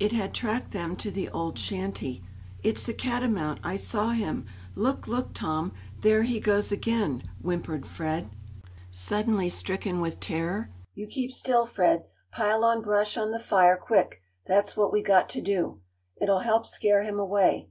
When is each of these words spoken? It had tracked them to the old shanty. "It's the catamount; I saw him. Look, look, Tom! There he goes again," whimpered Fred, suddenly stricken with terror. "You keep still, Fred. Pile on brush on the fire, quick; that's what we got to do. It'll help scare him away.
It 0.00 0.10
had 0.10 0.34
tracked 0.34 0.72
them 0.72 0.96
to 0.96 1.12
the 1.12 1.28
old 1.28 1.56
shanty. 1.56 2.24
"It's 2.60 2.84
the 2.84 2.92
catamount; 2.92 3.60
I 3.62 3.76
saw 3.76 4.08
him. 4.08 4.46
Look, 4.74 5.06
look, 5.06 5.32
Tom! 5.32 5.70
There 6.00 6.24
he 6.24 6.40
goes 6.40 6.72
again," 6.72 7.22
whimpered 7.40 7.86
Fred, 7.86 8.30
suddenly 8.90 9.48
stricken 9.48 10.00
with 10.00 10.18
terror. 10.18 10.72
"You 10.96 11.06
keep 11.06 11.30
still, 11.32 11.66
Fred. 11.66 12.02
Pile 12.32 12.64
on 12.64 12.82
brush 12.82 13.16
on 13.16 13.30
the 13.30 13.38
fire, 13.38 13.76
quick; 13.80 14.20
that's 14.44 14.76
what 14.76 14.92
we 14.92 15.04
got 15.04 15.28
to 15.28 15.40
do. 15.40 15.78
It'll 16.20 16.40
help 16.40 16.66
scare 16.66 17.04
him 17.04 17.20
away. 17.20 17.68